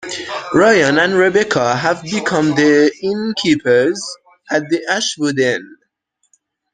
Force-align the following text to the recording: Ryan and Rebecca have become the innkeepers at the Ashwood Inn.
Ryan 0.55 0.97
and 0.97 1.13
Rebecca 1.13 1.75
have 1.75 2.01
become 2.01 2.55
the 2.55 2.91
innkeepers 3.03 4.01
at 4.49 4.63
the 4.67 4.83
Ashwood 4.89 5.37
Inn. 5.37 5.77